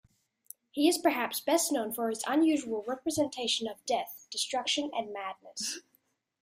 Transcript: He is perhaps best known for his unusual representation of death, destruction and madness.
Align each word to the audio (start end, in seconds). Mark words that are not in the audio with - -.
He 0.71 0.87
is 0.87 0.97
perhaps 0.97 1.39
best 1.41 1.71
known 1.71 1.93
for 1.93 2.09
his 2.09 2.23
unusual 2.25 2.83
representation 2.87 3.67
of 3.67 3.85
death, 3.85 4.25
destruction 4.31 4.89
and 4.97 5.13
madness. 5.13 5.81